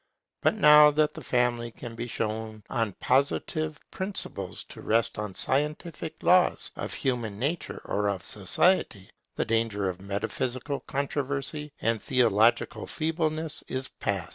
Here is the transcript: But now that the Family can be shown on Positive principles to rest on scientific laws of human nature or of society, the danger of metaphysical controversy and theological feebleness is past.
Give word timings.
But 0.41 0.55
now 0.55 0.89
that 0.89 1.13
the 1.13 1.23
Family 1.23 1.69
can 1.69 1.93
be 1.93 2.07
shown 2.07 2.63
on 2.71 2.93
Positive 2.93 3.79
principles 3.91 4.63
to 4.63 4.81
rest 4.81 5.19
on 5.19 5.35
scientific 5.35 6.23
laws 6.23 6.71
of 6.75 6.91
human 6.95 7.37
nature 7.37 7.83
or 7.85 8.09
of 8.09 8.25
society, 8.25 9.11
the 9.35 9.45
danger 9.45 9.87
of 9.87 10.01
metaphysical 10.01 10.79
controversy 10.79 11.71
and 11.81 12.01
theological 12.01 12.87
feebleness 12.87 13.63
is 13.67 13.89
past. 13.89 14.29